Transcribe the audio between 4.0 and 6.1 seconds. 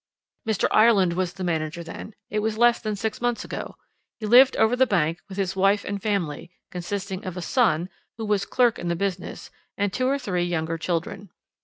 He lived over the bank, with his wife and